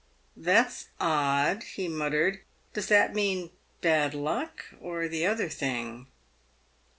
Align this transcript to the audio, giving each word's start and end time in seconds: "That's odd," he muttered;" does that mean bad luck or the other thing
"That's 0.49 0.87
odd," 0.99 1.61
he 1.61 1.87
muttered;" 1.87 2.39
does 2.73 2.87
that 2.87 3.13
mean 3.13 3.51
bad 3.81 4.15
luck 4.15 4.65
or 4.79 5.07
the 5.07 5.27
other 5.27 5.47
thing 5.47 6.07